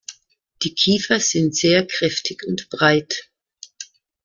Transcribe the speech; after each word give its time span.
Die 0.63 0.73
Kiefer 0.73 1.19
sind 1.19 1.55
sehr 1.55 1.85
kräftig 1.85 2.41
und 2.47 2.71
breit. 2.71 3.29